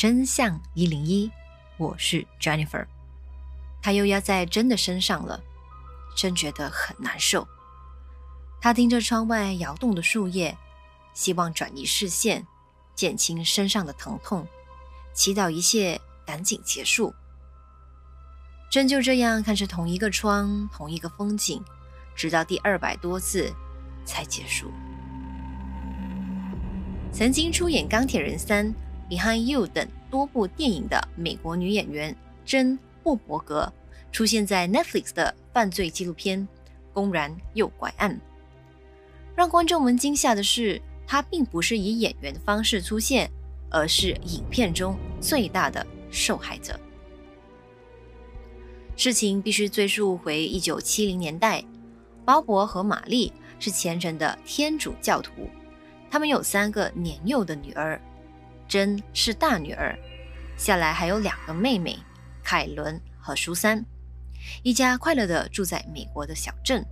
[0.00, 1.30] 真相一零一，
[1.76, 2.86] 我是 Jennifer。
[3.82, 5.38] 他又压在真的身上了，
[6.16, 7.46] 真觉得很难受。
[8.62, 10.56] 他盯着窗外摇动的树叶，
[11.12, 12.46] 希望转移视线，
[12.94, 14.48] 减轻身上的疼痛，
[15.12, 17.14] 祈祷一切赶紧结束。
[18.70, 21.62] 真就这样看着同一个窗，同一个风景，
[22.16, 23.52] 直到第二百多次
[24.06, 24.72] 才结束。
[27.12, 28.66] 曾经出演《钢铁人三》
[29.10, 33.70] 《Behind You》等多部电影的美国女演员珍·霍伯格，
[34.12, 36.40] 出现在 Netflix 的犯罪纪录片
[36.92, 38.14] 《公然诱拐案》。
[39.34, 43.28] 让观众们惊吓的是，她并不是以演员的方式出现，
[43.68, 46.78] 而是影片中最大的受害者。
[48.96, 51.64] 事情必须追溯回一九七零年代，
[52.24, 55.48] 鲍勃和玛丽是虔诚的天主教徒，
[56.10, 58.00] 他们有三个年幼的女儿，
[58.70, 59.98] 珍是大女儿，
[60.56, 61.98] 下来还有两个妹妹，
[62.40, 63.84] 凯伦和苏珊，
[64.62, 66.86] 一家快乐的住在美国的小镇。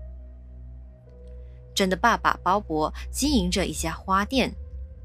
[1.76, 4.52] 珍的爸爸鲍勃经营着一家花店，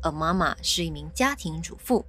[0.01, 2.03] 而妈妈是一名家庭主妇。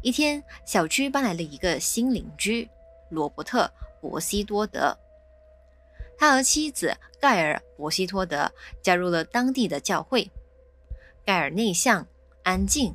[0.00, 2.68] 一天，小区搬来了一个新邻居。
[3.10, 4.98] 罗伯特·博西多德，
[6.18, 8.50] 他和妻子盖尔·博西多德
[8.82, 10.28] 加入了当地的教会。
[11.24, 12.04] 盖尔内向、
[12.42, 12.92] 安静，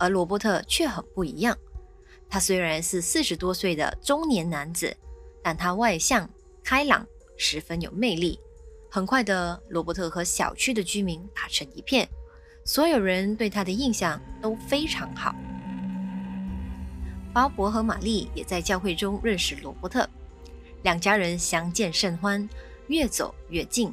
[0.00, 1.56] 而罗伯特却很不一样。
[2.28, 4.96] 他虽然是四十多岁的中年男子，
[5.42, 6.28] 但他外向、
[6.64, 8.40] 开朗，十分有魅力。
[8.90, 12.08] 很快的，罗伯特和小区的居民打成一片，
[12.64, 15.34] 所有人对他的印象都非常好。
[17.32, 20.08] 鲍勃和玛丽也在教会中认识罗伯特，
[20.82, 22.48] 两家人相见甚欢，
[22.88, 23.92] 越走越近。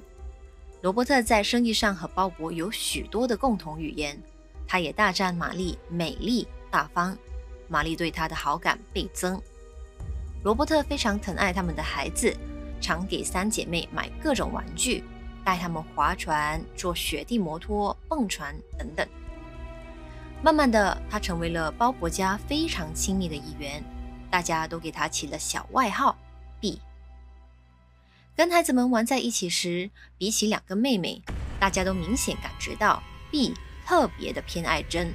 [0.81, 4.19] 罗伯特在生意上和鲍勃有许多的共同语言，
[4.67, 7.17] 他也大赞玛丽美丽大方，
[7.67, 9.41] 玛丽对他的好感倍增。
[10.43, 12.35] 罗伯特非常疼爱他们的孩子，
[12.79, 15.03] 常给三姐妹买各种玩具，
[15.43, 19.07] 带他们划船、坐雪地摩托、蹦船等等。
[20.43, 23.83] 慢慢的，他成为了鲍勃家非常亲密的一员，
[24.29, 26.15] 大家都给他起了小外号
[26.59, 26.79] “B”。
[28.35, 31.23] 跟孩子们玩在一起时，比起两个妹妹，
[31.59, 33.51] 大家都明显感觉到 B
[33.87, 35.13] 特别的偏爱珍。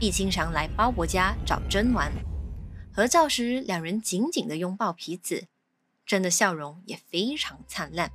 [0.00, 2.10] B 经常来鲍勃家找珍玩，
[2.92, 5.46] 合照时两人紧紧的拥抱彼此，
[6.04, 8.10] 真的笑容也非常灿烂。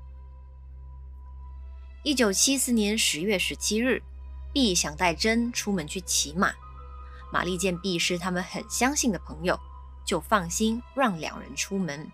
[2.03, 4.03] 一九七四年十月十七日。
[4.51, 6.53] B 想带珍出门去骑马，
[7.29, 9.59] 玛丽见 B 是他们很相信的朋友，
[10.05, 12.09] 就放心让两人出门。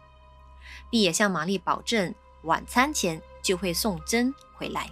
[0.90, 4.90] B 也向玛丽保证，晚餐前就会送珍回来。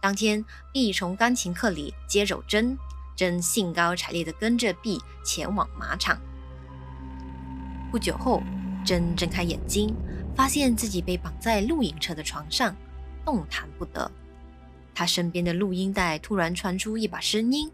[0.00, 2.76] 当天，B 从钢琴课里接走珍，
[3.14, 6.18] 珍兴高采烈地跟着 B 前往马场。
[7.90, 8.42] 不久后，
[8.82, 9.94] 珍睁开眼睛，
[10.34, 12.74] 发现自己被绑在露营车的床上，
[13.26, 14.10] 动弹不得。
[14.94, 17.70] 他身边的录音带突然传出一把声音，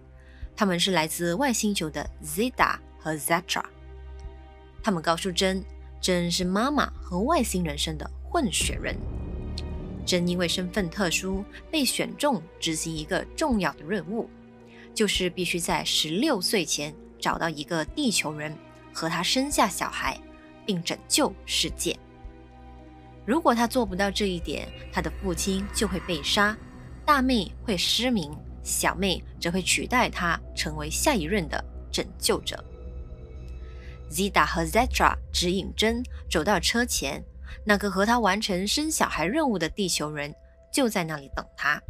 [0.56, 3.62] 他们是来自外星球的 Zeta 和 Zetra。
[4.82, 5.64] 他们告诉珍，
[6.00, 8.96] 珍是妈妈和外星人生的混血人。
[10.06, 14.30] 珍因为身份特殊，被选中执行一个重要的任务，
[14.94, 18.56] 就是必须在十六岁前找到一个地球人，
[18.94, 20.18] 和他生下小孩，
[20.64, 21.94] 并拯救世界。
[23.26, 26.56] 如果他做不到这一点，他的父亲就会被杀。
[27.04, 32.64] 大妹会失明，小妹则会取代她成为下一任的拯救者。
[34.10, 37.24] Zeta 和 Zetra 指引珍走到车前，
[37.64, 40.34] 那个和他完成生小孩任务的地球人
[40.72, 41.80] 就在那里等他。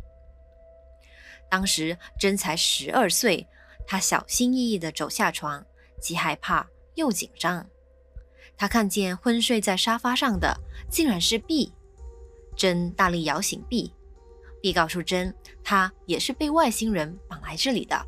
[1.51, 3.47] 当时珍才十二岁，
[3.87, 5.65] 他小心翼翼地走下床，
[6.01, 7.67] 既害怕又紧张。
[8.57, 10.59] 他看见昏睡在沙发上的
[10.91, 11.73] 竟然是 B，
[12.57, 13.93] 珍大力摇醒 B。
[14.63, 18.05] B 告诉珍，他也是被外星人绑来这里的。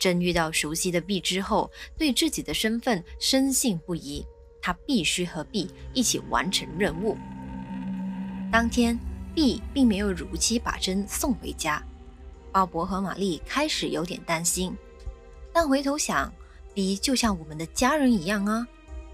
[0.00, 4.26] 真遇到熟悉的 B 之后，对自己的身份深信不疑，
[4.68, 7.16] 他必须和 B 一起完成任务。
[8.52, 8.98] 当天
[9.34, 11.82] ，B 并没有如期把珍送回家，
[12.52, 14.76] 鲍勃和玛丽开始有点担心，
[15.54, 16.30] 但回头想
[16.74, 18.68] ，B 就像我们的家人一样啊，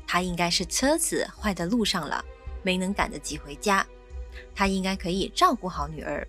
[0.08, 2.24] 他应该是车子坏在路上了，
[2.64, 3.86] 没能赶得及回家。
[4.56, 6.26] 他应该可以照顾好女儿。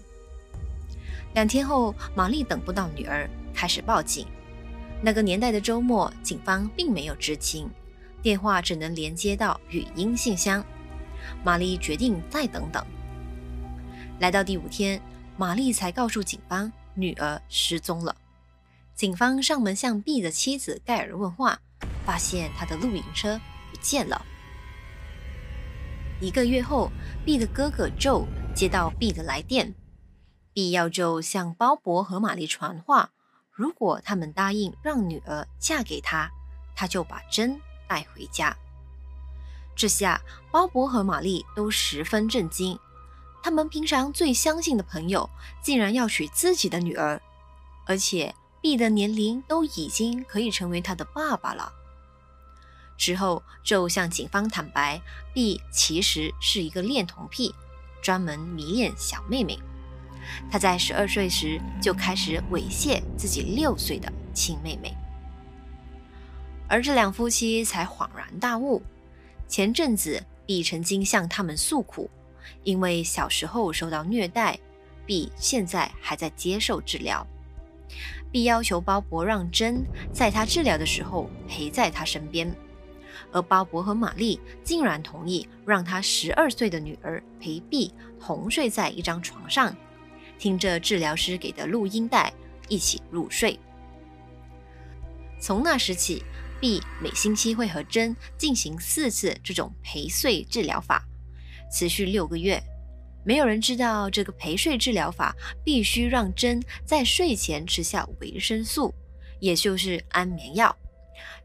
[1.34, 4.28] 两天后，玛丽等不到女儿，开始报警。
[5.02, 7.68] 那个年代的周末，警方并没有知情，
[8.26, 10.66] 电话只能连接到语音信箱。
[11.44, 12.84] 玛丽决定再等等。
[14.20, 15.00] 来到第五天，
[15.38, 18.16] 玛丽才告诉警方女儿失踪了。
[18.96, 21.60] 警方上门向 B 的妻子盖尔问话，
[22.04, 23.40] 发现他的露营车
[23.70, 24.20] 不见了。
[26.20, 26.90] 一个月后
[27.24, 28.26] ，B 的哥哥 Joe
[28.56, 29.76] 接到 B 的来电
[30.52, 33.12] ，B 要 Joe 向鲍勃和玛丽传话，
[33.52, 36.32] 如果他们答应让女儿嫁给他，
[36.76, 38.56] 他就把珍带回家。
[39.76, 40.22] 这下，
[40.52, 42.80] 鲍勃和玛丽都十分震惊，
[43.44, 45.30] 他们平常最相信的朋友
[45.62, 47.22] 竟然要娶自己的女儿，
[47.86, 51.74] 而且 B 的年龄都已经可以成为他的爸爸了。
[52.98, 55.02] 之后，就向警方坦白
[55.34, 57.54] ，B 其实是一个恋童癖，
[58.02, 59.60] 专门迷恋小妹妹。
[60.50, 64.96] 他在十二岁时就开始猥亵自己六岁的亲妹妹。
[66.68, 68.82] 而这两夫妻才恍然大悟，
[69.48, 72.10] 前阵子 B 曾经向他们诉苦，
[72.64, 74.60] 因为小时候受到虐待
[75.06, 77.26] ，B 现在还在接受治疗。
[78.32, 82.54] B 要求鲍勃让珍在他治疗的时候陪在他身边。
[83.32, 89.76] 而鲍勃和玛丽竟然同意让他十二岁的女儿陪 B 同睡在一张床上，
[90.40, 92.34] 听着治疗师给的录音带
[92.68, 93.60] 一起入睡。
[95.40, 96.24] 从那时起
[96.66, 101.06] ，B 每星期会和珍进行四次这种陪睡治疗法，
[101.72, 102.60] 持续六个月。
[103.24, 108.92] 没有人知道这个陪睡治疗法必须让珍在睡前吃下维生素，
[109.40, 110.76] 也就是安眠药。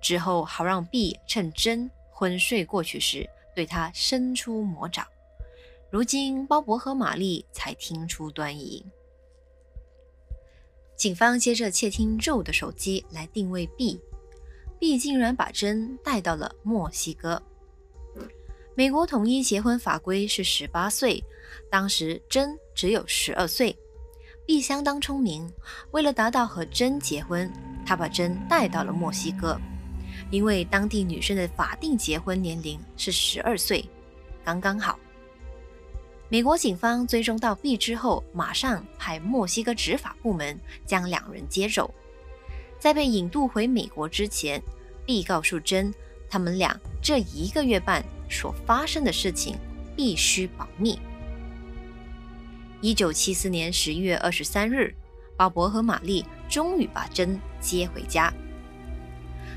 [0.00, 5.06] 之后，好让 B 趁真昏睡过去时，对他伸出魔爪。
[5.90, 8.86] 如今，鲍勃和玛丽才听出端倪。
[10.96, 14.00] 警方接着窃听 Joe 的手机来定位 B
[14.80, 17.40] B 竟然把真带到了墨西哥。
[18.74, 21.22] 美国统一结婚法规是十八岁，
[21.70, 23.76] 当时真只有十二岁。
[24.46, 25.48] B 相当聪明，
[25.90, 27.52] 为了达到和真结婚，
[27.84, 29.60] 他把真带到了墨西哥。
[30.30, 33.84] 因为当地女生的法定结婚年龄是十二岁，
[34.42, 34.98] 刚刚好。
[36.30, 41.92] 美国警方追踪到 B 之后，马上派墨西哥执法部门将两人接走。
[42.80, 44.60] 在被引渡回美国之前
[45.04, 45.92] ，B 告诉珍，
[46.30, 49.56] 他们俩这一个月半所发生的事情
[49.94, 50.98] 必须保密。
[52.80, 54.94] 一九七四年十一月二十三日，
[55.36, 58.32] 鲍勃和玛丽终于把珍接回家。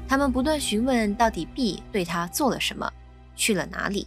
[0.05, 2.91] 他们不断询问到底 B 对他做了什么，
[3.37, 4.05] 去了哪里。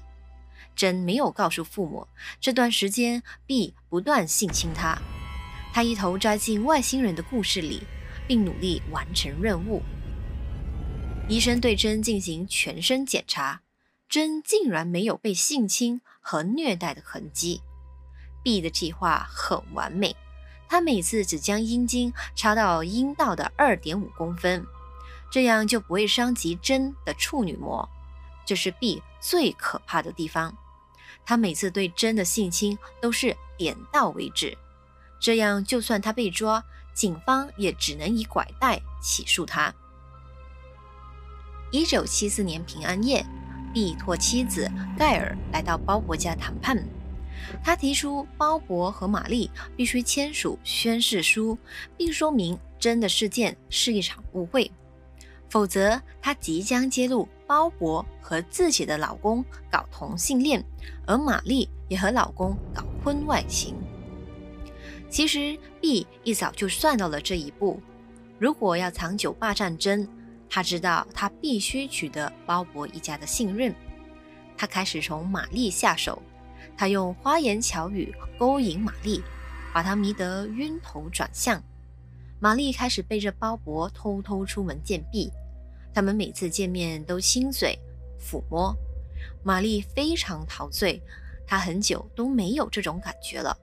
[0.74, 2.06] 真没有告诉父母，
[2.38, 4.98] 这段时间 B 不断性侵他，
[5.72, 7.82] 他一头扎进外星人的故事里，
[8.26, 9.82] 并努力完成任务。
[11.28, 13.62] 医生对真进行全身检查，
[14.08, 17.62] 真竟然没有被性侵和虐待的痕迹。
[18.42, 20.14] B 的计划很完美，
[20.68, 24.64] 他每次只将阴茎插到阴道的二点五公分。
[25.28, 27.88] 这样就不会伤及真的处女膜，
[28.44, 30.56] 这是 B 最可怕的地方。
[31.24, 34.56] 他每次对真的性侵都是点到为止，
[35.18, 36.64] 这样就算他被抓，
[36.96, 39.72] 警方也只能以拐带起诉他。
[41.70, 43.24] 一九七四年平安夜
[43.74, 46.82] ，B 托妻子盖尔来到鲍勃家谈判，
[47.62, 51.58] 他提出鲍勃和玛丽必须签署宣誓书，
[51.96, 54.70] 并说明真的事件是一场误会。
[55.50, 60.64] 否则，他即将揭露鲍勃和自己的老公搞同性恋，
[61.06, 63.76] 而玛丽也和老公搞婚外情。
[65.08, 67.80] 其实，B 一早就算到了这一步。
[68.38, 70.06] 如果要长久霸占真，
[70.50, 73.74] 他知道他必须取得鲍勃一家的信任。
[74.56, 76.20] 他开始从玛丽下手，
[76.76, 79.22] 他用花言巧语勾引玛丽，
[79.72, 81.62] 把她迷得晕头转向。
[82.40, 85.30] 玛丽开始背着鲍勃偷偷出门见 B。
[85.94, 87.78] 他们每次见面都亲嘴、
[88.20, 88.76] 抚摸，
[89.42, 91.02] 玛丽非常陶醉，
[91.46, 93.56] 她很久都没有这种感觉了。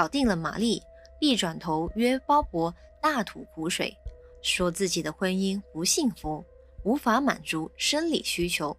[0.00, 0.82] 搞定了玛丽
[1.18, 3.94] ，B 转头约鲍勃大吐苦水，
[4.40, 6.42] 说自己的婚姻不幸福，
[6.84, 8.74] 无法满足生理需求，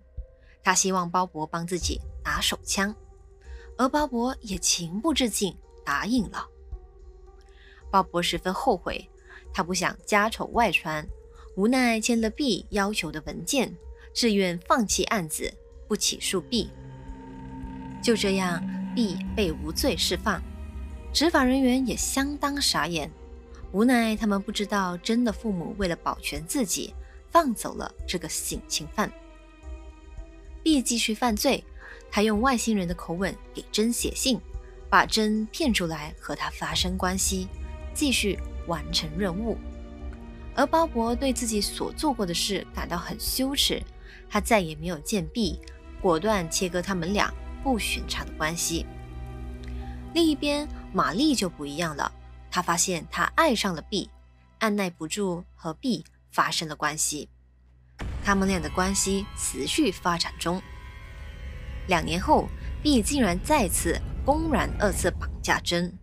[0.63, 2.95] 他希望鲍勃帮自己打手枪，
[3.77, 6.47] 而鲍勃也情不自禁答应了。
[7.91, 9.07] 鲍勃十分后悔，
[9.53, 11.07] 他不想家丑外传。
[11.55, 13.71] 无奈签了 B 要求的文件，
[14.11, 15.53] 自愿放弃案子，
[15.87, 16.71] 不起诉 B。
[18.01, 18.59] 就这样
[18.95, 20.41] ，B 被无罪释放。
[21.13, 23.11] 执法人员也相当傻眼，
[23.71, 26.93] 无奈他们不知道真的父母为了保全自己，
[27.29, 29.11] 放走了这个性侵犯。
[30.63, 31.63] B 继续犯罪，
[32.09, 34.39] 他用外星人的口吻给真写信，
[34.89, 37.47] 把真骗出来和他发生关系，
[37.93, 39.57] 继续完成任务。
[40.55, 43.81] 而鲍勃对自己所做过的事感到很羞耻，
[44.29, 45.59] 他再也没有见 B，
[46.01, 48.85] 果断切割他们俩不寻常的关系。
[50.13, 52.11] 另一边，玛丽就不一样了，
[52.49, 54.09] 她发现她爱上了 B，
[54.59, 57.29] 按耐不住和 B 发生了关系。
[58.23, 60.61] 他们俩的关系持续发展中。
[61.87, 62.47] 两年后
[62.81, 65.97] ，B 竟然再次公然二次绑架珍。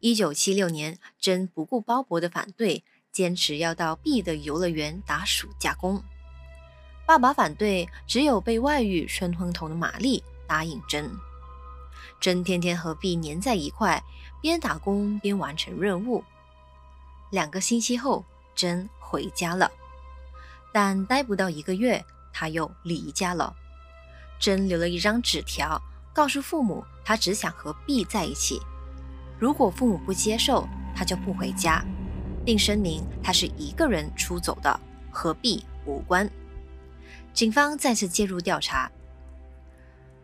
[0.00, 2.84] 一九七六年，珍不顾鲍勃的反对。
[3.10, 6.04] 坚持要到 B 的游乐园打暑假工，
[7.04, 11.10] 爸爸反对，只有被外遇冲昏头的玛丽答应真。
[12.20, 14.02] 真天天和 B 粘在一块，
[14.40, 16.24] 边打工边完成任务。
[17.30, 19.70] 两个星期后，真回家了，
[20.72, 23.54] 但待不到一个月，他又离家了。
[24.38, 25.80] 真留了一张纸条，
[26.12, 28.60] 告诉父母他只想和 B 在一起，
[29.38, 31.84] 如果父母不接受，他就不回家。
[32.44, 36.30] 并声明他是一个人出走的，和 B 无关。
[37.34, 38.90] 警方再次介入调查。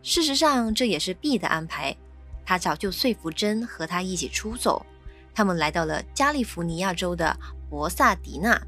[0.05, 1.97] 事实上，这也是 B 的安排。
[2.45, 4.85] 他早就说服珍和他一起出走。
[5.33, 7.35] 他们来到了加利福尼亚州的
[7.71, 8.61] 博萨迪纳。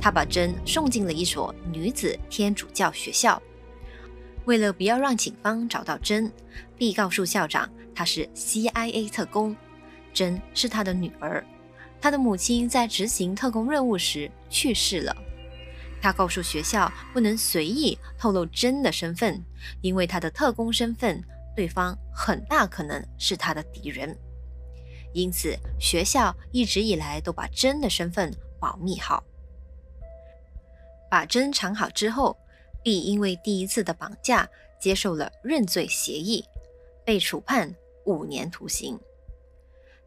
[0.00, 3.40] 他把珍送进了一所女子天主教学校。
[4.46, 6.32] 为了不要让警方找到珍
[6.78, 9.54] ，B 告诉校长他是 CIA 特工，
[10.14, 11.44] 珍是他的女儿。
[12.00, 15.14] 他的母亲在执行特工任务时去世了。
[16.04, 19.42] 他告诉学校不能随意透露真的身份，
[19.80, 21.24] 因为他的特工身份，
[21.56, 24.14] 对方很大可能是他的敌人。
[25.14, 28.30] 因此，学校一直以来都把真的身份
[28.60, 29.24] 保密好。
[31.10, 32.36] 把针藏好之后
[32.82, 34.46] ，B 因为第一次的绑架
[34.78, 36.44] 接受了认罪协议，
[37.02, 39.00] 被处判五年徒刑。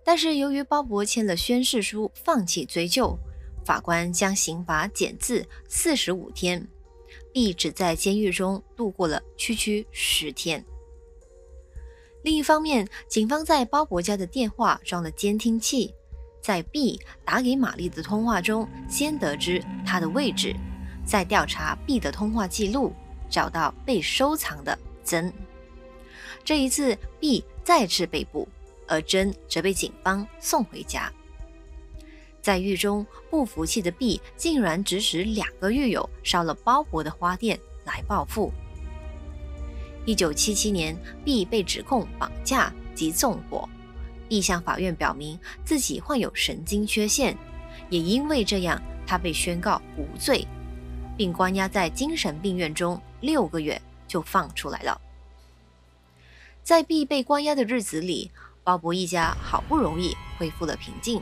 [0.06, 3.18] 但是由于鲍勃签了宣誓书，放弃追究，
[3.68, 6.66] 法官将刑罚减至四十五天
[7.34, 10.64] ，B 只在监狱中度过了区区十天。
[12.24, 15.94] 另一方面，警方在鲍勃家的电话装了监听器，
[16.42, 20.56] 在 B 打给玛丽的通话中，先得知他的位置，
[21.06, 22.94] 再调查 B 的通话记录，
[23.30, 25.34] 找到被收藏的真。
[26.46, 28.48] 这一次，B 再次被捕。
[28.88, 31.12] 而珍则被警方送回家。
[32.48, 38.54] 在狱中，不服气的 B 竟然指使两个狱友烧了鲍勃的花店来报复。
[40.06, 43.68] 一九七七年，B 被指控绑架及纵火。
[44.30, 47.38] B 向法院表明自己患有神经缺陷，
[47.90, 50.48] 也因为这样，他被宣告无罪，
[51.18, 55.02] 并关押在精神病院中六个月，就放出来了。
[56.64, 58.32] 在 B 被关押的日子里。
[58.64, 61.22] 鲍勃一家好不容易恢复了平静。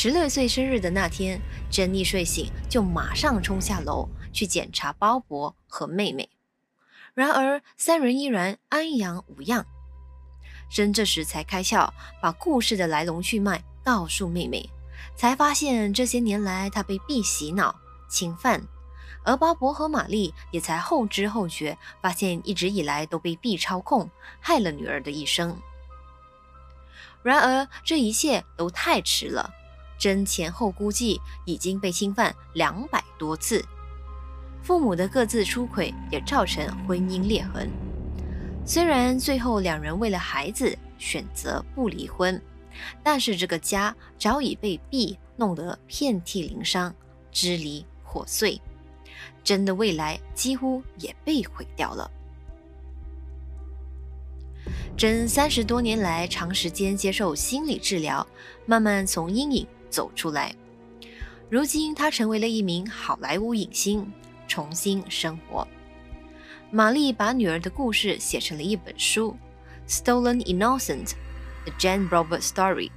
[0.00, 1.40] 十六岁生日的那天，
[1.72, 6.30] 珍妮睡醒就马上冲下楼去检查鲍勃和妹妹。
[7.14, 9.66] 然而，三人依然安然无恙。
[10.70, 11.90] 珍这时才开窍，
[12.22, 14.70] 把故事的来龙去脉告诉妹妹，
[15.16, 17.74] 才发现这些年来她被 B 洗脑、
[18.08, 18.62] 侵犯，
[19.24, 25.60] 而鲍勃和玛丽也才后知后觉，发现一直以来都被 B 操控，害了女儿的一生。
[27.24, 29.52] 然而，这一切都太迟了。
[29.98, 33.64] 真前后估计已经被侵犯两百多次，
[34.62, 37.68] 父母的各自出轨也造成婚姻裂痕。
[38.64, 42.40] 虽然最后两人为了孩子选择不离婚，
[43.02, 46.94] 但是这个家早已被 B 弄得遍体鳞伤、
[47.32, 48.60] 支离破碎，
[49.42, 52.10] 真的未来几乎也被毁掉了。
[54.96, 58.26] 真三十多年来长时间接受心理治疗，
[58.66, 60.54] 慢慢从阴影走出来。
[61.50, 64.10] 如今，他成为了一名好莱坞影星，
[64.46, 65.66] 重新生活。
[66.70, 69.36] 玛丽把女儿的故事写成了一本书，
[69.90, 71.12] 《Stolen Innocent:
[71.64, 72.88] The Jane Roberts Story》，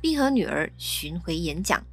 [0.00, 1.84] 并和女儿巡回演讲。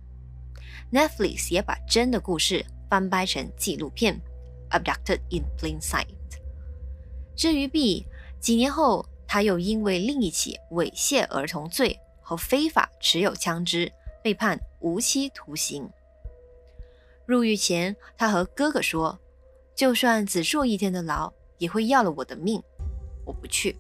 [0.92, 4.22] Netflix 也把真的故事翻拍成纪录片，
[4.80, 6.06] 《Abducted in Plain Sight》。
[7.36, 8.06] 至于 B。
[8.40, 13.92] 几年后，他又因为另一起猥亵儿童罪和非法持有枪支
[14.28, 15.90] 被判无期徒刑。
[17.26, 19.18] 入狱前，他和哥哥说
[19.74, 22.62] ：“就算只坐一天的牢，也会要了我的命，
[23.24, 23.78] 我不去。”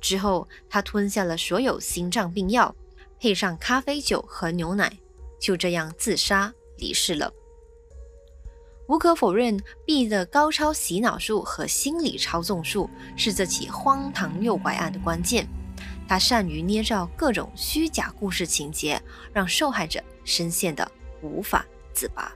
[0.00, 2.72] 之后，他吞下了所有心脏病药，
[3.18, 4.96] 配上咖啡酒和牛奶，
[5.40, 7.32] 就这样自杀离世了。
[8.86, 15.48] 无可否认，B 的高超洗脑术和心理操纵术是这起荒唐诱拐案的关键。
[16.12, 19.00] 他善于捏造各种虚假故事情节，
[19.32, 20.86] 让受害者深陷的
[21.22, 21.64] 无法
[21.94, 22.30] 自拔。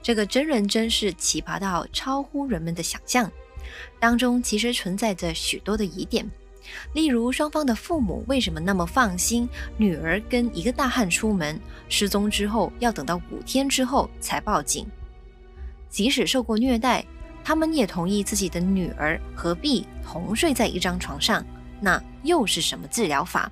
[0.00, 3.30] 这个真人真事奇葩到超乎人们的想象，
[3.98, 6.26] 当中其实存在着许多的疑点，
[6.94, 14.86] 例如双方的父母为什么那么放心女儿跟一个大汉出门失踪之后，要等到五天之后才报警？
[15.90, 17.04] 即使受过虐待，
[17.42, 21.44] 他们也同意自己的女儿和 B 同睡在一张床上，
[21.80, 23.50] 那又是什么治疗法？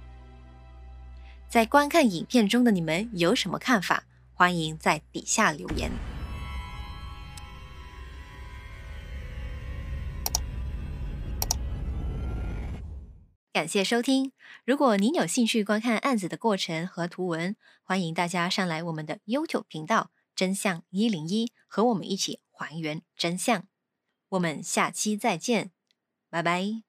[1.48, 4.04] 在观看影片中的你们有什么看法？
[4.34, 5.90] 欢迎在底下留言。
[13.52, 14.30] 感谢收听。
[14.64, 23.64] 如果您有兴趣观看案子的过程和图文，欢迎大家上来我们的 YouTube 频道“真相一零一”，和我们一起还原真相。
[24.30, 25.70] 我们下期再见，
[26.28, 26.87] 拜拜。